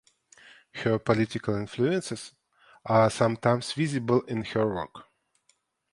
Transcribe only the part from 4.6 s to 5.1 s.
work.